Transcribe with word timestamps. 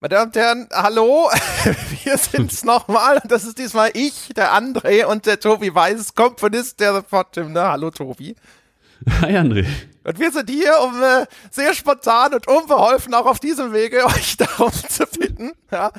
Meine 0.00 0.14
Damen 0.14 0.26
und 0.28 0.36
Herren, 0.36 0.68
hallo, 0.72 1.28
wir 2.04 2.16
sind's 2.16 2.64
nochmal. 2.64 3.20
Das 3.26 3.44
ist 3.44 3.58
diesmal 3.58 3.90
ich, 3.94 4.28
der 4.36 4.52
André 4.52 5.04
und 5.04 5.26
der 5.26 5.40
Tobi 5.40 5.74
Weiß, 5.74 6.14
Komponist 6.14 6.78
der 6.78 7.02
Forthymne. 7.02 7.60
Hallo 7.62 7.90
Tobi. 7.90 8.36
Hi 9.20 9.36
André. 9.36 9.66
Und 10.04 10.18
wir 10.18 10.30
sind 10.30 10.48
hier, 10.48 10.74
um 10.82 11.02
äh, 11.02 11.26
sehr 11.50 11.74
spontan 11.74 12.34
und 12.34 12.46
unbeholfen 12.46 13.12
auch 13.14 13.26
auf 13.26 13.40
diesem 13.40 13.72
Wege 13.72 14.04
euch 14.06 14.36
darum 14.36 14.72
zu 14.72 15.04
bitten, 15.18 15.52
ja, 15.70 15.90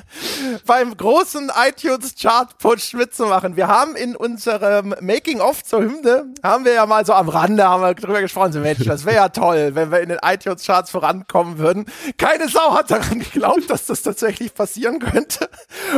beim 0.66 0.96
großen 0.96 1.50
iTunes 1.66 2.14
Chart 2.20 2.58
Push 2.58 2.94
mitzumachen. 2.94 3.56
Wir 3.56 3.68
haben 3.68 3.96
in 3.96 4.16
unserem 4.16 4.94
Making 5.00 5.40
of 5.40 5.62
zur 5.62 5.82
Hymne, 5.82 6.26
haben 6.42 6.64
wir 6.64 6.72
ja 6.72 6.86
mal 6.86 7.04
so 7.06 7.12
am 7.12 7.28
Rande 7.28 7.68
haben 7.68 7.82
wir 7.82 7.94
drüber 7.94 8.20
gesprochen, 8.20 8.52
so 8.52 8.60
Mensch, 8.60 8.84
das 8.84 9.04
wäre 9.04 9.16
ja 9.16 9.28
toll, 9.28 9.74
wenn 9.74 9.92
wir 9.92 10.00
in 10.00 10.08
den 10.08 10.18
iTunes 10.22 10.64
Charts 10.64 10.90
vorankommen 10.90 11.58
würden. 11.58 11.86
Keine 12.16 12.48
Sau 12.48 12.74
hat 12.74 12.90
daran 12.90 13.20
geglaubt, 13.20 13.68
dass 13.68 13.86
das 13.86 14.02
tatsächlich 14.02 14.54
passieren 14.54 14.98
könnte. 14.98 15.48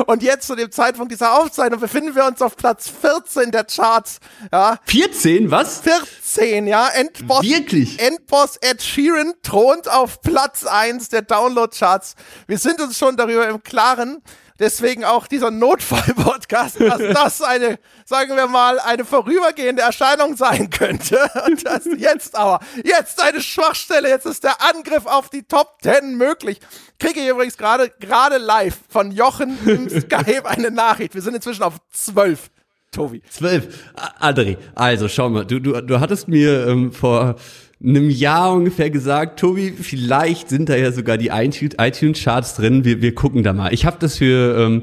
Und 0.07 0.23
jetzt 0.23 0.47
zu 0.47 0.55
dem 0.55 0.71
Zeitpunkt 0.71 1.13
dieser 1.13 1.39
Aufzeichnung 1.41 1.81
befinden 1.81 2.15
wir 2.15 2.27
uns 2.27 2.43
auf 2.43 2.57
Platz 2.57 2.89
14 2.89 3.51
der 3.51 3.65
Charts. 3.65 4.19
Ja. 4.53 4.79
14, 4.85 5.51
was? 5.51 5.81
14, 5.81 6.67
ja. 6.67 6.89
Endboss, 6.89 7.43
Wirklich? 7.43 7.92
Endboss 7.99 8.57
Ed 8.61 8.83
Sheeran 8.83 9.35
thront 9.43 9.89
auf 9.89 10.21
Platz 10.23 10.65
1 10.65 11.09
der 11.09 11.23
Download-Charts. 11.23 12.15
Wir 12.47 12.59
sind 12.59 12.81
uns 12.81 12.97
schon 12.99 13.17
darüber 13.17 13.49
im 13.49 13.63
Klaren. 13.63 14.23
Deswegen 14.59 15.05
auch 15.05 15.27
dieser 15.27 15.51
Notfall-Podcast, 15.51 16.79
dass 16.81 16.99
das 17.15 17.43
eine, 17.43 17.79
sagen 18.05 18.37
wir 18.37 18.47
mal, 18.47 18.79
eine 18.79 19.05
vorübergehende 19.05 19.83
Erscheinung 19.83 20.37
sein 20.37 20.71
könnte. 20.71 21.19
Und 21.47 21.67
das 21.67 21.85
jetzt 21.97 22.37
aber, 22.37 22.61
jetzt 22.85 23.21
eine 23.21 23.41
Schwachstelle, 23.41 24.09
jetzt 24.09 24.27
ist 24.27 24.45
der 24.45 24.63
Angriff 24.63 25.07
auf 25.07 25.31
die 25.31 25.43
Top 25.43 25.79
10 25.83 26.17
möglich. 26.17 26.61
Kriege 27.01 27.21
ich 27.21 27.29
übrigens 27.29 27.57
gerade, 27.57 27.91
gerade 27.99 28.37
live 28.39 28.77
von 28.89 29.11
Jochen 29.11 29.59
im 29.67 29.89
Skype 30.01 30.45
eine 30.47 30.71
Nachricht. 30.71 31.15
Wir 31.15 31.23
sind 31.23 31.35
inzwischen 31.35 31.63
auf 31.65 31.75
12. 31.93 32.51
Tobi. 32.93 33.23
Zwölf. 33.31 33.67
A- 33.97 34.29
André, 34.31 34.59
also 34.75 35.09
schau 35.09 35.31
mal, 35.31 35.47
du, 35.47 35.59
du, 35.61 35.81
du 35.81 35.99
hattest 35.99 36.29
mir 36.29 36.67
ähm, 36.69 36.93
vor 36.93 37.37
einem 37.85 38.11
Jahr 38.11 38.53
ungefähr 38.53 38.91
gesagt, 38.91 39.41
Tobi, 39.41 39.73
vielleicht 39.73 40.49
sind 40.49 40.69
da 40.69 40.77
ja 40.77 40.93
sogar 40.93 41.19
die 41.19 41.31
iTunes- 41.31 41.77
iTunes-Charts 41.79 42.55
drin, 42.55 42.85
wir, 42.85 43.03
wir 43.03 43.15
gucken 43.15 43.43
da 43.43 43.53
mal. 43.53 43.73
Ich 43.73 43.85
habe 43.85 43.97
das 43.99 44.19
für, 44.19 44.57
ähm, 44.59 44.83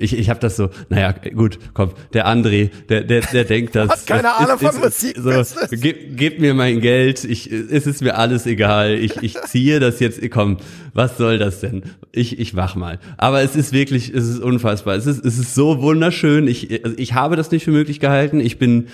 ich, 0.00 0.16
ich 0.16 0.30
habe 0.30 0.38
das 0.38 0.56
so, 0.56 0.70
naja, 0.88 1.12
gut, 1.34 1.58
komm, 1.74 1.90
der 2.14 2.28
André, 2.28 2.70
der, 2.88 3.02
der, 3.02 3.20
der 3.20 3.44
denkt, 3.44 3.74
dass... 3.74 3.90
Hat 3.90 4.06
keine 4.06 4.22
das 4.22 4.38
Ahnung 4.38 4.58
von 4.58 4.72
so, 4.72 4.78
Musikbusiness. 4.78 5.56
gib, 5.72 6.16
gib 6.16 6.40
mir 6.40 6.54
mein 6.54 6.80
Geld, 6.80 7.24
ich, 7.24 7.50
es 7.50 7.86
ist 7.86 8.00
mir 8.00 8.16
alles 8.16 8.46
egal, 8.46 8.94
ich, 8.94 9.16
ich 9.22 9.34
ziehe 9.42 9.80
das 9.80 9.98
jetzt, 10.00 10.20
komm, 10.30 10.58
was 10.94 11.18
soll 11.18 11.38
das 11.38 11.60
denn? 11.60 11.82
Ich, 12.12 12.38
ich 12.38 12.54
wach 12.54 12.76
mal. 12.76 12.98
Aber 13.16 13.42
es 13.42 13.56
ist 13.56 13.72
wirklich, 13.72 14.14
es 14.14 14.26
ist 14.26 14.40
unfassbar, 14.40 14.94
es 14.94 15.06
ist, 15.06 15.24
es 15.24 15.38
ist 15.38 15.54
so 15.54 15.82
wunderschön, 15.82 16.46
ich, 16.46 16.84
also 16.84 16.96
ich 16.96 17.14
habe 17.14 17.36
das 17.36 17.50
nicht 17.50 17.64
für 17.64 17.72
möglich 17.72 17.98
gehalten, 17.98 18.40
ich 18.40 18.58
bin 18.58 18.86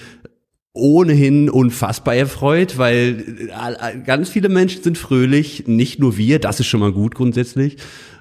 ohnehin 0.74 1.48
unfassbar 1.48 2.16
erfreut, 2.16 2.78
weil 2.78 3.24
äh, 3.48 3.98
ganz 4.04 4.28
viele 4.28 4.48
Menschen 4.48 4.82
sind 4.82 4.98
fröhlich, 4.98 5.66
nicht 5.66 6.00
nur 6.00 6.18
wir, 6.18 6.40
das 6.40 6.60
ist 6.60 6.66
schon 6.66 6.80
mal 6.80 6.92
gut 6.92 7.14
grundsätzlich. 7.14 7.76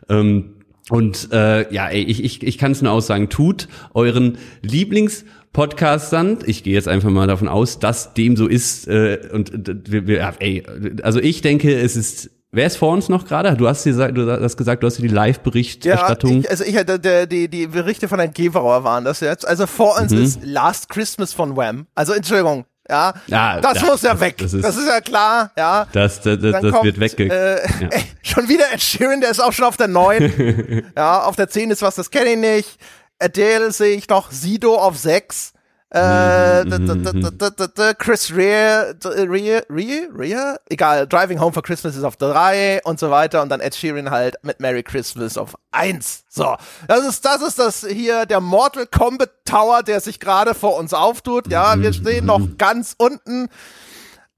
Ähm, 0.07 0.53
und 0.89 1.29
äh, 1.31 1.73
ja, 1.73 1.91
ich, 1.91 2.23
ich, 2.23 2.43
ich 2.43 2.57
kann 2.57 2.71
es 2.71 2.81
nur 2.81 2.91
aussagen, 2.91 3.29
tut 3.29 3.67
euren 3.95 4.37
Lieblingspodcastern, 4.61 6.39
ich 6.45 6.63
gehe 6.63 6.73
jetzt 6.73 6.87
einfach 6.87 7.09
mal 7.09 7.25
davon 7.25 7.47
aus, 7.47 7.79
dass 7.79 8.13
dem 8.13 8.35
so 8.35 8.47
ist, 8.47 8.87
äh, 8.87 9.29
und 9.33 9.51
wir, 9.89 10.05
wir, 10.05 10.33
ey, 10.39 10.63
also 11.01 11.19
ich 11.19 11.41
denke, 11.41 11.73
es 11.73 11.95
ist 11.95 12.29
Wer 12.55 12.67
ist 12.67 12.77
vor 12.77 12.91
uns 12.91 13.09
noch 13.09 13.25
gerade? 13.25 13.57
Du 13.57 13.67
hast 13.67 13.83
gesagt, 13.83 14.15
du 14.15 14.29
hast 14.29 14.57
gesagt, 14.57 14.83
du 14.83 14.87
hast 14.87 14.97
die 14.99 15.07
Live-Berichterstattung. 15.07 16.41
ich, 16.41 16.49
also 16.51 16.63
ich 16.63 16.77
hatte 16.77 17.27
die, 17.27 17.47
die 17.47 17.65
Berichte 17.67 18.07
von 18.07 18.19
Herrn 18.19 18.31
Geverauer 18.31 18.83
waren 18.83 19.03
das 19.05 19.21
jetzt. 19.21 19.47
Also 19.47 19.65
vor 19.65 19.99
uns 19.99 20.11
Mhm. 20.11 20.21
ist 20.23 20.39
Last 20.43 20.87
Christmas 20.89 21.33
von 21.33 21.57
Wham. 21.57 21.87
Also 21.95 22.13
Entschuldigung, 22.13 22.65
ja. 22.87 23.13
Ja, 23.25 23.59
das 23.59 23.81
ja, 23.81 23.86
muss 23.87 24.02
ja 24.03 24.11
das- 24.11 24.19
weg. 24.21 24.37
das 24.37 24.52
Das 24.52 24.75
ist- 24.75 24.83
ist, 24.83 24.87
ja 24.87 25.02
klar, 25.02 25.52
ja. 25.58 25.87
das 25.93 26.21
das, 26.21 26.39
das, 26.39 26.52
das 26.61 26.71
kommt, 26.71 26.83
wird 26.83 26.99
wegge... 26.99 27.23
Äh, 27.25 27.61
Ja. 27.81 27.87
ey, 27.92 28.03
schon 28.21 28.47
wieder 28.47 28.65
Ed 28.71 28.81
Sheeran, 28.81 29.19
der 29.19 29.31
ist 29.31 29.42
auch 29.42 29.52
schon 29.52 29.65
auf 29.65 29.77
der 29.77 29.87
9. 29.87 30.83
ja, 30.95 31.23
auf 31.23 31.36
der 31.36 31.49
10 31.49 31.71
ist 31.71 31.81
was, 31.81 31.95
das 31.95 32.11
kenne 32.11 32.33
ich 32.33 32.37
nicht. 32.37 32.77
Adele 33.19 33.71
sehe 33.71 33.95
ich 33.95 34.08
noch. 34.09 34.31
Sido 34.31 34.75
auf 34.75 34.95
6. 34.97 35.53
Chris 37.99 38.36
Rea, 38.36 38.93
Rea, 39.05 39.61
Rea, 39.70 40.08
Rea? 40.11 40.58
Egal, 40.70 41.08
Driving 41.08 41.39
Home 41.39 41.54
for 41.54 41.61
Christmas 41.61 41.95
ist 41.95 42.04
auf 42.04 42.17
3 42.17 42.81
und 42.83 42.99
so 42.99 43.11
weiter 43.11 43.43
und 43.43 43.49
dann 43.49 43.59
Ed 43.59 43.76
Sheeran 43.76 44.09
halt 44.09 44.37
mit 44.42 44.59
Merry 44.59 44.81
Christmas 44.81 45.37
auf 45.37 45.55
1. 45.71 46.23
So, 46.30 46.55
das 46.87 47.05
ist, 47.05 47.23
das 47.26 47.43
ist 47.43 47.59
das 47.59 47.86
hier, 47.87 48.26
der 48.26 48.39
Mortal 48.39 48.87
Kombat 48.87 49.30
Tower, 49.45 49.83
der 49.83 49.99
sich 49.99 50.20
gerade 50.20 50.55
vor 50.55 50.77
uns 50.77 50.95
auftut. 50.95 51.48
Ja, 51.52 51.80
wir 51.80 51.93
stehen 51.93 52.25
noch 52.25 52.58
ganz 52.58 52.95
unten. 52.98 53.49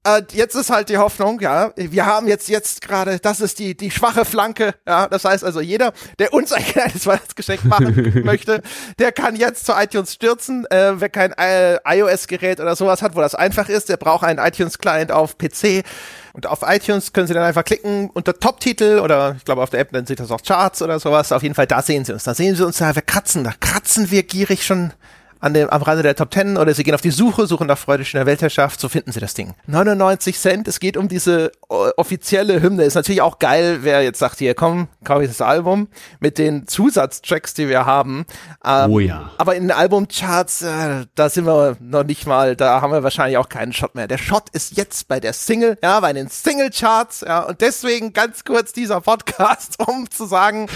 Äh, 0.06 0.22
jetzt 0.32 0.54
ist 0.54 0.70
halt 0.70 0.88
die 0.88 0.98
Hoffnung, 0.98 1.40
ja, 1.40 1.72
wir 1.74 2.06
haben 2.06 2.28
jetzt 2.28 2.48
jetzt 2.48 2.80
gerade, 2.80 3.18
das 3.18 3.40
ist 3.40 3.58
die 3.58 3.76
die 3.76 3.90
schwache 3.90 4.24
Flanke, 4.24 4.74
ja, 4.86 5.08
das 5.08 5.24
heißt 5.24 5.42
also 5.42 5.60
jeder, 5.60 5.92
der 6.20 6.32
uns 6.32 6.52
ein 6.52 6.64
kleines 6.64 7.06
Weihnachtsgeschenk 7.06 7.64
machen 7.64 8.20
möchte, 8.24 8.62
der 9.00 9.10
kann 9.10 9.34
jetzt 9.34 9.66
zu 9.66 9.72
iTunes 9.72 10.12
stürzen. 10.12 10.64
Äh, 10.70 11.00
wer 11.00 11.08
kein 11.08 11.32
äh, 11.32 11.78
iOS-Gerät 11.84 12.60
oder 12.60 12.76
sowas 12.76 13.02
hat, 13.02 13.16
wo 13.16 13.20
das 13.20 13.34
einfach 13.34 13.68
ist, 13.68 13.88
der 13.88 13.96
braucht 13.96 14.22
einen 14.22 14.38
iTunes-Client 14.38 15.10
auf 15.10 15.38
PC. 15.38 15.84
Und 16.34 16.46
auf 16.46 16.60
iTunes 16.62 17.12
können 17.12 17.26
Sie 17.26 17.34
dann 17.34 17.42
einfach 17.42 17.64
klicken 17.64 18.10
unter 18.10 18.38
Top-Titel 18.38 19.00
oder 19.02 19.34
ich 19.36 19.44
glaube 19.44 19.62
auf 19.62 19.70
der 19.70 19.80
App 19.80 19.90
dann 19.90 20.06
sieht 20.06 20.20
das 20.20 20.30
auch 20.30 20.42
Charts 20.42 20.82
oder 20.82 21.00
sowas. 21.00 21.32
Auf 21.32 21.42
jeden 21.42 21.54
Fall, 21.56 21.66
da 21.66 21.82
sehen 21.82 22.04
Sie 22.04 22.12
uns. 22.12 22.24
Da 22.24 22.34
sehen 22.34 22.54
Sie 22.54 22.64
uns, 22.64 22.76
da 22.76 22.94
wir 22.94 23.02
kratzen, 23.02 23.42
da 23.42 23.52
kratzen 23.58 24.10
wir 24.10 24.22
gierig 24.22 24.64
schon 24.64 24.92
an 25.46 25.54
dem, 25.54 25.70
am 25.70 25.82
Rande 25.82 26.02
der 26.02 26.16
Top 26.16 26.34
10 26.34 26.56
oder 26.58 26.74
Sie 26.74 26.82
gehen 26.82 26.94
auf 26.94 27.00
die 27.00 27.12
Suche, 27.12 27.46
suchen 27.46 27.68
nach 27.68 27.78
Freude 27.78 28.02
in 28.02 28.10
der 28.12 28.26
Weltherrschaft, 28.26 28.80
so 28.80 28.88
finden 28.88 29.12
Sie 29.12 29.20
das 29.20 29.34
Ding. 29.34 29.54
99 29.68 30.36
Cent, 30.38 30.68
es 30.68 30.80
geht 30.80 30.96
um 30.96 31.06
diese 31.06 31.52
äh, 31.70 31.74
offizielle 31.96 32.60
Hymne. 32.60 32.82
Ist 32.82 32.96
natürlich 32.96 33.22
auch 33.22 33.38
geil, 33.38 33.78
wer 33.82 34.02
jetzt 34.02 34.18
sagt, 34.18 34.38
hier 34.38 34.54
komm, 34.54 34.88
kaufe 35.04 35.22
ich 35.22 35.28
das 35.28 35.40
Album 35.40 35.88
mit 36.18 36.38
den 36.38 36.66
Zusatztracks, 36.66 37.54
die 37.54 37.68
wir 37.68 37.86
haben. 37.86 38.26
Ähm, 38.64 38.90
Oh 38.90 38.98
ja. 38.98 39.30
Aber 39.38 39.54
in 39.54 39.64
den 39.64 39.70
Albumcharts, 39.70 40.62
äh, 40.62 41.06
da 41.14 41.28
sind 41.28 41.46
wir 41.46 41.76
noch 41.80 42.04
nicht 42.04 42.26
mal, 42.26 42.56
da 42.56 42.80
haben 42.80 42.92
wir 42.92 43.02
wahrscheinlich 43.04 43.38
auch 43.38 43.48
keinen 43.48 43.72
Shot 43.72 43.94
mehr. 43.94 44.08
Der 44.08 44.18
Shot 44.18 44.50
ist 44.50 44.76
jetzt 44.76 45.06
bei 45.06 45.20
der 45.20 45.32
Single, 45.32 45.78
ja, 45.82 46.00
bei 46.00 46.12
den 46.12 46.28
Single-Charts, 46.28 47.20
ja, 47.26 47.40
und 47.40 47.60
deswegen 47.60 48.12
ganz 48.12 48.44
kurz 48.44 48.72
dieser 48.72 49.00
Podcast, 49.00 49.78
um 49.86 50.10
zu 50.10 50.26
sagen, 50.26 50.68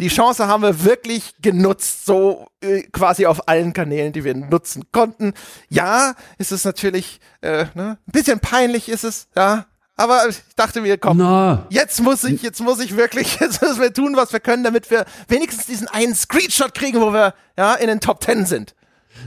die 0.00 0.08
Chance 0.08 0.46
haben 0.46 0.62
wir 0.62 0.84
wirklich 0.84 1.34
genutzt, 1.40 2.06
so 2.06 2.46
äh, 2.62 2.82
quasi 2.92 3.26
auf 3.26 3.48
allen 3.48 3.72
Kanälen, 3.72 4.12
die 4.12 4.24
wir 4.24 4.34
nutzen 4.34 4.84
konnten. 4.92 5.34
Ja, 5.68 6.14
ist 6.38 6.52
es 6.52 6.64
natürlich, 6.64 7.20
äh, 7.40 7.66
ne, 7.74 7.98
ein 8.06 8.12
bisschen 8.12 8.40
peinlich 8.40 8.88
ist 8.88 9.04
es, 9.04 9.28
ja, 9.36 9.66
aber 9.96 10.28
ich 10.28 10.40
dachte 10.56 10.80
mir, 10.80 10.98
komm, 10.98 11.18
Na, 11.18 11.66
Jetzt 11.68 12.00
muss 12.00 12.24
ich, 12.24 12.42
jetzt 12.42 12.60
muss 12.60 12.80
ich 12.80 12.96
wirklich, 12.96 13.36
jetzt 13.40 13.62
müssen 13.62 13.80
wir 13.80 13.92
tun, 13.92 14.16
was 14.16 14.32
wir 14.32 14.40
können, 14.40 14.64
damit 14.64 14.90
wir 14.90 15.04
wenigstens 15.28 15.66
diesen 15.66 15.88
einen 15.88 16.14
Screenshot 16.14 16.74
kriegen, 16.74 17.00
wo 17.00 17.12
wir 17.12 17.34
ja 17.58 17.74
in 17.74 17.88
den 17.88 18.00
Top 18.00 18.22
10 18.22 18.46
sind. 18.46 18.74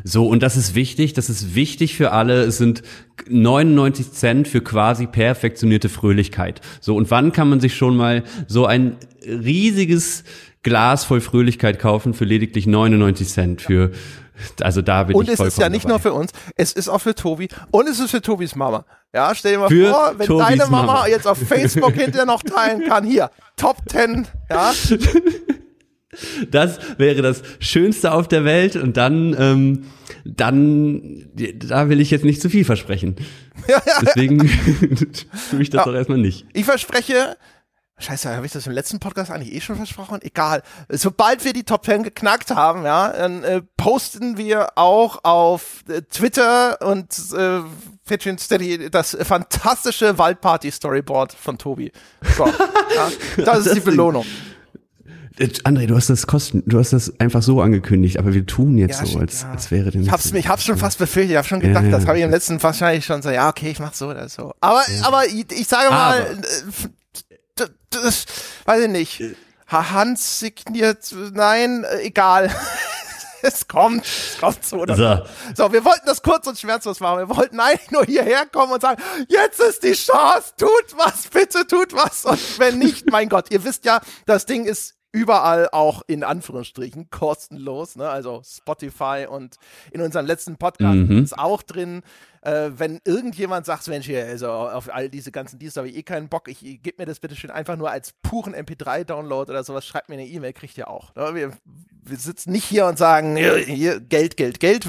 So, 0.08 0.28
und 0.28 0.44
das 0.44 0.56
ist 0.56 0.76
wichtig, 0.76 1.14
das 1.14 1.32
ist 1.32 1.56
wichtig 1.56 1.98
für 1.98 2.12
alle. 2.12 2.44
Es 2.44 2.60
sind 2.60 2.84
99 3.28 4.12
Cent 4.12 4.48
für 4.48 4.62
quasi 4.62 5.08
perfektionierte 5.08 5.90
Fröhlichkeit. 5.90 6.62
So, 6.80 6.96
und 6.96 7.10
wann 7.10 7.32
kann 7.32 7.50
man 7.50 7.60
sich 7.60 7.76
schon 7.76 7.98
mal 7.98 8.24
so 8.48 8.68
ein 8.68 8.98
riesiges 9.26 10.24
Glas 10.62 11.06
voll 11.06 11.22
Fröhlichkeit 11.22 11.80
kaufen 11.80 12.14
für 12.14 12.24
lediglich 12.26 12.68
99 12.68 13.28
Cent 13.28 13.62
für, 13.64 13.92
also 14.62 14.84
da 14.84 15.06
bin 15.06 15.16
Und 15.16 15.28
ich 15.28 15.40
es 15.40 15.40
ist 15.40 15.58
ja 15.58 15.70
nicht 15.70 15.86
dabei. 15.86 15.94
nur 15.94 16.00
für 16.00 16.14
uns, 16.14 16.32
es 16.56 16.74
ist 16.74 16.88
auch 16.88 17.02
für 17.02 17.16
Tobi 17.16 17.48
und 17.72 17.90
es 17.90 18.00
ist 18.00 18.12
für 18.12 18.22
Tobis 18.22 18.56
Mama. 18.56 18.86
Ja, 19.12 19.34
stell 19.34 19.54
dir 19.54 19.60
mal 19.60 19.70
Für 19.70 19.90
vor, 19.90 20.14
wenn 20.18 20.28
Tobis 20.28 20.46
deine 20.46 20.66
Mama, 20.66 20.86
Mama. 20.86 21.08
jetzt 21.08 21.26
auf 21.26 21.40
Facebook 21.40 21.94
hinterher 21.94 22.28
noch 22.28 22.44
teilen 22.44 22.84
kann, 22.88 23.06
hier, 23.06 23.32
Top 23.58 23.78
10, 23.90 24.28
ja, 24.52 24.72
Das 26.52 26.80
wäre 26.98 27.22
das 27.22 27.42
Schönste 27.60 28.12
auf 28.12 28.28
der 28.28 28.46
Welt 28.46 28.76
und 28.76 28.98
dann, 28.98 29.36
ähm, 29.40 29.86
dann, 30.24 31.30
da 31.56 31.90
will 31.90 32.00
ich 32.02 32.12
jetzt 32.12 32.26
nicht 32.26 32.42
zu 32.42 32.50
viel 32.50 32.66
versprechen. 32.66 33.16
Deswegen 34.02 34.40
tue 35.50 35.62
ich 35.62 35.70
das 35.70 35.80
Ja. 35.80 35.86
doch 35.86 35.94
erstmal 35.94 36.18
nicht. 36.18 36.46
ich 36.54 36.66
verspreche, 36.66 37.38
Scheiße, 37.98 38.36
habe 38.36 38.46
ich 38.46 38.52
das 38.52 38.68
im 38.68 38.74
letzten 38.74 39.00
Podcast 39.00 39.32
eigentlich 39.32 39.54
eh 39.54 39.62
schon 39.62 39.78
versprochen? 39.78 40.20
Egal. 40.22 40.64
Sobald 40.90 41.46
wir 41.46 41.54
die 41.54 41.64
Top 41.64 41.86
10 41.86 42.04
geknackt 42.04 42.52
haben, 42.52 42.84
ja, 42.84 43.08
dann 43.14 43.42
äh, 43.46 43.62
posten 43.78 44.38
wir 44.38 44.78
auch 44.78 45.24
auf 45.24 45.86
äh, 45.88 46.02
Twitter 46.02 46.78
und 46.86 47.08
äh, 47.38 47.62
Patreon 48.06 48.38
Steady 48.38 48.90
das 48.92 49.16
fantastische 49.22 50.18
Waldparty-Storyboard 50.18 51.32
von 51.32 51.58
Tobi. 51.58 51.94
So, 52.38 52.46
ja, 52.48 53.12
das 53.46 53.60
ist 53.60 53.70
die 53.70 53.74
Ding. 53.76 53.86
Belohnung. 53.86 54.24
Äh, 54.26 54.45
André, 55.38 55.86
du 55.86 55.96
hast 55.96 56.10
das 56.10 56.28
kosten, 56.28 56.64
du 56.66 56.80
hast 56.80 56.94
das 56.94 57.20
einfach 57.20 57.42
so 57.42 57.62
angekündigt, 57.62 58.18
aber 58.20 58.34
wir 58.34 58.46
tun 58.46 58.78
jetzt 58.78 59.02
Ja, 59.02 59.06
so, 59.06 59.20
als, 59.20 59.42
ja. 59.42 59.52
als 59.52 59.70
wäre 59.72 59.92
denn 59.92 60.04
Ich 60.04 60.12
hab's, 60.12 60.32
ich 60.32 60.48
hab's 60.48 60.64
schon 60.64 60.78
fast 60.78 60.98
befürchtet, 60.98 61.32
ich 61.32 61.38
hab 61.38 61.46
schon 61.46 61.60
gedacht, 61.60 61.86
Ja, 61.86 61.92
das 61.92 62.08
habe 62.08 62.18
ich 62.18 62.24
im 62.24 62.32
letzten 62.32 62.62
wahrscheinlich 62.64 63.06
schon 63.06 63.22
so, 63.22 63.30
ja, 63.30 63.50
okay, 63.50 63.72
ich 63.72 63.80
mach 63.80 63.94
so 63.94 64.08
oder 64.10 64.30
so. 64.30 64.54
Aber, 64.62 64.84
aber 65.04 65.26
ich, 65.26 65.46
ich 65.52 65.68
sage 65.68 65.90
mal, 65.90 66.22
Aber. 66.22 66.32
äh, 66.32 66.44
das, 67.56 67.72
das, 67.90 68.26
weiß 68.66 68.84
ich 68.84 68.90
nicht. 68.90 69.24
Hans 69.68 70.40
signiert, 70.40 71.14
nein, 71.34 71.84
äh, 71.84 72.04
egal. 72.04 72.50
es 73.42 73.68
kommt, 73.68 74.06
es 74.06 74.38
kommt 74.40 74.66
so 74.66 74.78
oder 74.78 74.96
so. 74.96 75.26
So, 75.56 75.72
wir 75.74 75.84
wollten 75.86 76.06
das 76.06 76.22
kurz 76.22 76.48
und 76.48 76.58
schmerzlos 76.58 77.00
machen. 77.00 77.28
Wir 77.28 77.36
wollten 77.36 77.60
eigentlich 77.60 77.92
nur 77.92 78.06
hierher 78.06 78.46
kommen 78.46 78.74
und 78.74 78.82
sagen, 78.82 79.02
jetzt 79.28 79.60
ist 79.60 79.84
die 79.84 79.94
Chance, 79.94 80.54
tut 80.58 80.98
was, 80.98 81.28
bitte 81.28 81.66
tut 81.68 81.94
was. 81.94 82.26
Und 82.26 82.60
wenn 82.60 82.80
nicht, 82.80 83.10
mein 83.12 83.30
Gott, 83.30 83.52
ihr 83.52 83.64
wisst 83.64 83.86
ja, 83.86 84.02
das 84.26 84.46
Ding 84.46 84.66
ist 84.66 84.96
überall 85.16 85.70
auch 85.72 86.02
in 86.08 86.24
Anführungsstrichen 86.24 87.10
kostenlos, 87.10 87.96
ne? 87.96 88.10
also 88.10 88.42
Spotify 88.44 89.26
und 89.30 89.56
in 89.92 90.02
unserem 90.02 90.26
letzten 90.26 90.58
Podcast 90.58 90.96
mhm. 90.96 91.24
ist 91.24 91.38
auch 91.38 91.64
drin 91.64 92.04
äh, 92.46 92.72
wenn 92.78 93.02
irgendjemand 93.06 93.66
sagt, 93.66 93.88
Mensch, 93.88 94.06
hier, 94.06 94.24
also 94.24 94.48
auf 94.48 94.94
all 94.94 95.10
diese 95.10 95.32
ganzen 95.32 95.58
Dienste 95.58 95.80
habe 95.80 95.90
ich 95.90 95.96
eh 95.96 96.04
keinen 96.04 96.30
Bock, 96.30 96.48
ich, 96.48 96.64
ich 96.64 96.82
gebe 96.82 97.02
mir 97.02 97.08
das 97.08 97.20
bitte 97.20 97.36
schön 97.36 97.50
einfach 97.50 97.76
nur 97.76 97.90
als 97.90 98.14
puren 98.22 98.54
MP3-Download 98.54 99.52
oder 99.52 99.64
sowas, 99.64 99.86
schreibt 99.86 100.10
mir 100.10 100.16
eine 100.16 100.28
E-Mail, 100.28 100.54
kriegt 100.54 100.78
ihr 100.78 100.88
auch. 100.88 101.16
Ne? 101.16 101.34
Wir, 101.34 101.52
wir 102.04 102.18
sitzen 102.18 102.52
nicht 102.52 102.66
hier 102.66 102.86
und 102.86 103.00
sagen, 103.00 103.36
hier, 103.36 104.00
Geld, 104.00 104.38
Geld, 104.38 104.60
Geld. 104.60 104.88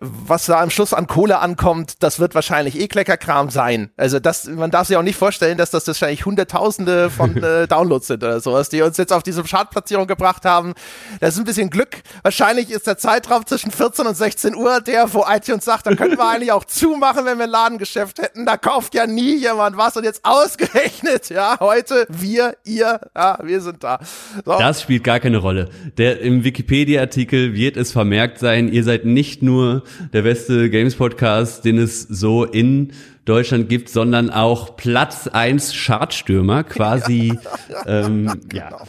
Was 0.00 0.46
da 0.46 0.60
am 0.60 0.70
Schluss 0.70 0.92
an 0.94 1.06
Kohle 1.08 1.40
ankommt, 1.40 2.02
das 2.02 2.20
wird 2.20 2.34
wahrscheinlich 2.34 2.78
eh 2.78 2.86
Kleckerkram 2.86 3.50
sein. 3.50 3.90
Also 3.96 4.20
das, 4.20 4.46
man 4.46 4.70
darf 4.70 4.86
sich 4.86 4.96
auch 4.96 5.02
nicht 5.02 5.16
vorstellen, 5.16 5.58
dass 5.58 5.70
das 5.70 5.86
wahrscheinlich 5.88 6.24
Hunderttausende 6.24 7.10
von 7.10 7.36
äh, 7.42 7.66
Downloads 7.66 8.06
sind 8.06 8.22
oder 8.22 8.40
sowas, 8.40 8.68
die 8.68 8.82
uns 8.82 8.96
jetzt 8.96 9.12
auf 9.12 9.24
diese 9.24 9.42
Chartplatzierung 9.42 10.06
gebracht 10.06 10.44
haben. 10.44 10.74
Das 11.20 11.34
ist 11.34 11.40
ein 11.40 11.44
bisschen 11.44 11.70
Glück. 11.70 12.02
Wahrscheinlich 12.22 12.70
ist 12.70 12.86
der 12.86 12.96
Zeitraum 12.96 13.44
zwischen 13.46 13.72
14 13.72 14.06
und 14.06 14.16
16 14.16 14.54
Uhr 14.54 14.80
der, 14.80 15.12
wo 15.12 15.24
iTunes 15.28 15.64
sagt, 15.64 15.86
da 15.86 15.94
könnten 15.94 16.16
wir 16.16 16.28
eigentlich 16.30 16.52
auch 16.52 16.64
zumachen, 16.64 17.24
wenn 17.24 17.38
wir 17.38 17.44
ein 17.44 17.50
Ladengeschäft 17.50 18.18
hätten. 18.18 18.46
Da 18.46 18.56
kauft 18.56 18.94
ja 18.94 19.06
nie 19.06 19.36
jemand 19.36 19.76
was 19.76 19.96
und 19.96 20.04
jetzt 20.04 20.24
ausgerechnet, 20.24 21.28
ja, 21.30 21.58
heute 21.58 22.06
wir, 22.08 22.56
ihr, 22.64 23.00
ja, 23.16 23.38
wir 23.42 23.60
sind 23.60 23.82
da. 23.82 23.98
So. 24.44 24.58
Das 24.58 24.82
spielt 24.82 25.02
gar 25.02 25.18
keine 25.18 25.38
Rolle. 25.38 25.70
Der, 25.96 26.20
Im 26.20 26.44
Wikipedia-Artikel 26.44 27.54
wird 27.54 27.76
es 27.76 27.90
vermerkt 27.90 28.38
sein, 28.38 28.72
ihr 28.72 28.84
seid 28.84 29.04
nicht 29.04 29.42
nur 29.42 29.82
der 30.12 30.22
beste 30.22 30.70
Games-Podcast, 30.70 31.64
den 31.64 31.78
es 31.78 32.02
so 32.02 32.44
in 32.44 32.92
Deutschland 33.28 33.68
gibt, 33.68 33.90
sondern 33.90 34.30
auch 34.30 34.76
Platz 34.76 35.28
1 35.28 35.74
Chartstürmer, 35.74 36.64
quasi. 36.64 37.38
Ja, 37.68 37.86
ähm, 37.86 38.40
ja. 38.52 38.68
Genau. 38.68 38.82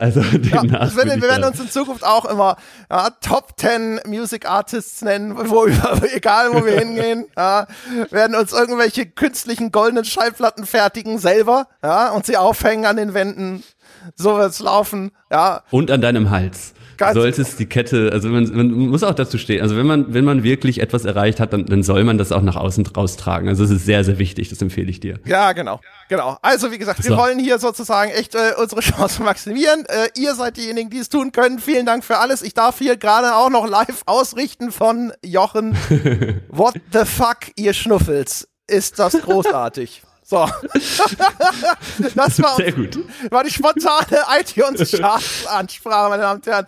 also 0.00 0.20
den 0.20 0.44
ja, 0.44 0.62
wir, 0.64 0.96
werden, 0.96 1.22
wir 1.22 1.28
werden 1.28 1.44
uns 1.44 1.60
in 1.60 1.70
Zukunft 1.70 2.04
auch 2.04 2.24
immer 2.24 2.56
ja, 2.90 3.10
Top 3.20 3.52
10 3.56 4.00
Music 4.06 4.50
Artists 4.50 5.02
nennen, 5.02 5.36
wo 5.48 5.66
egal 6.12 6.52
wo 6.52 6.64
wir 6.66 6.76
hingehen, 6.78 7.26
ja, 7.36 7.68
werden 8.10 8.34
uns 8.34 8.52
irgendwelche 8.52 9.06
künstlichen 9.06 9.70
goldenen 9.70 10.04
Schallplatten 10.04 10.66
fertigen 10.66 11.18
selber, 11.18 11.68
ja, 11.82 12.10
und 12.10 12.26
sie 12.26 12.36
aufhängen 12.36 12.86
an 12.86 12.96
den 12.96 13.14
Wänden. 13.14 13.62
So 14.14 14.36
wird's 14.36 14.60
laufen, 14.60 15.10
ja. 15.30 15.62
Und 15.70 15.90
an 15.90 16.00
deinem 16.00 16.30
Hals. 16.30 16.74
Ganz 16.96 17.14
solltest 17.14 17.58
die 17.58 17.66
Kette, 17.66 18.10
also 18.12 18.28
man, 18.28 18.44
man 18.54 18.70
muss 18.70 19.02
auch 19.02 19.14
dazu 19.14 19.38
stehen, 19.38 19.62
also 19.62 19.76
wenn 19.76 19.86
man, 19.86 20.14
wenn 20.14 20.24
man 20.24 20.42
wirklich 20.42 20.80
etwas 20.80 21.04
erreicht 21.04 21.40
hat, 21.40 21.52
dann, 21.52 21.66
dann 21.66 21.82
soll 21.82 22.04
man 22.04 22.18
das 22.18 22.32
auch 22.32 22.42
nach 22.42 22.56
außen 22.56 22.86
raustragen. 22.86 23.48
Also 23.48 23.64
es 23.64 23.70
ist 23.70 23.84
sehr, 23.84 24.04
sehr 24.04 24.18
wichtig, 24.18 24.48
das 24.48 24.62
empfehle 24.62 24.90
ich 24.90 25.00
dir. 25.00 25.18
Ja, 25.24 25.52
genau. 25.52 25.80
Genau. 26.08 26.38
Also 26.42 26.70
wie 26.70 26.78
gesagt, 26.78 27.02
so. 27.02 27.10
wir 27.10 27.16
wollen 27.16 27.38
hier 27.38 27.58
sozusagen 27.58 28.10
echt 28.10 28.34
äh, 28.34 28.52
unsere 28.56 28.80
Chance 28.82 29.22
maximieren. 29.22 29.84
Äh, 29.86 30.08
ihr 30.16 30.34
seid 30.34 30.56
diejenigen, 30.56 30.90
die 30.90 30.98
es 30.98 31.08
tun 31.08 31.32
können. 31.32 31.58
Vielen 31.58 31.86
Dank 31.86 32.04
für 32.04 32.18
alles. 32.18 32.42
Ich 32.42 32.54
darf 32.54 32.78
hier 32.78 32.96
gerade 32.96 33.34
auch 33.34 33.50
noch 33.50 33.66
live 33.66 34.02
ausrichten 34.06 34.70
von 34.70 35.12
Jochen. 35.24 35.76
What 36.48 36.74
the 36.92 37.04
fuck, 37.04 37.38
ihr 37.56 37.72
Schnuffels. 37.72 38.48
Ist 38.66 38.98
das 38.98 39.12
großartig. 39.20 40.02
So. 40.34 40.48
das 42.16 42.42
war, 42.42 42.56
Sehr 42.56 42.72
gut. 42.72 42.98
war 43.30 43.44
die 43.44 43.50
spontane 43.50 44.18
iTunes-Ansprache, 44.40 46.08
meine 46.08 46.22
Damen 46.22 46.40
und 46.40 46.46
Herren. 46.46 46.66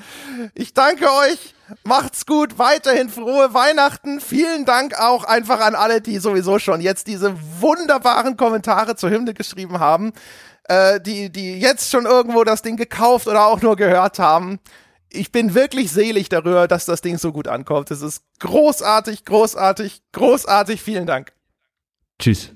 Ich 0.54 0.72
danke 0.72 1.06
euch. 1.06 1.54
Macht's 1.82 2.26
gut, 2.26 2.60
weiterhin 2.60 3.08
frohe 3.08 3.52
Weihnachten. 3.54 4.20
Vielen 4.20 4.66
Dank 4.66 5.00
auch 5.00 5.24
einfach 5.24 5.58
an 5.58 5.74
alle, 5.74 6.00
die 6.00 6.18
sowieso 6.18 6.60
schon 6.60 6.80
jetzt 6.80 7.08
diese 7.08 7.34
wunderbaren 7.60 8.36
Kommentare 8.36 8.94
zur 8.94 9.10
Hymne 9.10 9.34
geschrieben 9.34 9.80
haben, 9.80 10.12
äh, 10.68 11.00
die, 11.00 11.30
die 11.30 11.58
jetzt 11.58 11.90
schon 11.90 12.06
irgendwo 12.06 12.44
das 12.44 12.62
Ding 12.62 12.76
gekauft 12.76 13.26
oder 13.26 13.46
auch 13.46 13.62
nur 13.62 13.74
gehört 13.74 14.20
haben. 14.20 14.60
Ich 15.10 15.32
bin 15.32 15.56
wirklich 15.56 15.90
selig 15.90 16.28
darüber, 16.28 16.68
dass 16.68 16.84
das 16.84 17.00
Ding 17.00 17.18
so 17.18 17.32
gut 17.32 17.48
ankommt. 17.48 17.90
Es 17.90 18.00
ist 18.00 18.22
großartig, 18.38 19.24
großartig, 19.24 20.02
großartig. 20.12 20.80
Vielen 20.80 21.06
Dank. 21.06 21.32
Tschüss. 22.20 22.55